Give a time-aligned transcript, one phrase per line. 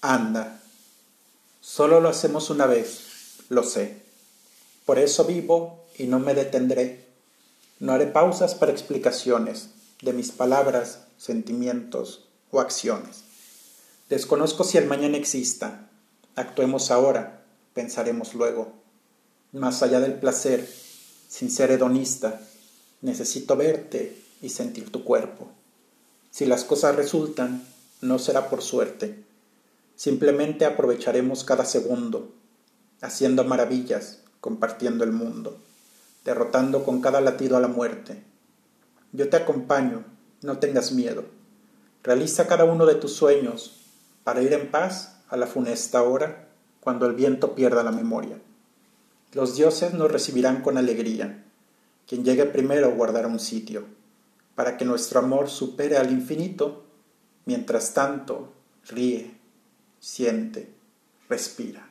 [0.00, 0.60] Anda.
[1.60, 4.02] Solo lo hacemos una vez, lo sé.
[4.84, 7.06] Por eso vivo y no me detendré.
[7.80, 9.70] No haré pausas para explicaciones
[10.02, 13.24] de mis palabras, sentimientos o acciones.
[14.08, 15.88] Desconozco si el mañana exista.
[16.36, 17.42] Actuemos ahora,
[17.74, 18.72] pensaremos luego.
[19.52, 20.68] Más allá del placer,
[21.28, 22.40] sin ser hedonista,
[23.00, 25.48] necesito verte y sentir tu cuerpo.
[26.30, 27.66] Si las cosas resultan,
[28.02, 29.24] no será por suerte.
[29.96, 32.34] Simplemente aprovecharemos cada segundo,
[33.00, 35.58] haciendo maravillas, compartiendo el mundo,
[36.22, 38.22] derrotando con cada latido a la muerte.
[39.12, 40.04] Yo te acompaño,
[40.42, 41.24] no tengas miedo.
[42.02, 43.80] Realiza cada uno de tus sueños
[44.22, 46.48] para ir en paz a la funesta hora
[46.80, 48.38] cuando el viento pierda la memoria.
[49.32, 51.44] Los dioses nos recibirán con alegría.
[52.06, 53.84] Quien llegue primero guardará un sitio,
[54.54, 56.84] para que nuestro amor supere al infinito.
[57.46, 58.52] Mientras tanto,
[58.88, 59.35] ríe,
[59.98, 60.68] siente,
[61.28, 61.88] respira.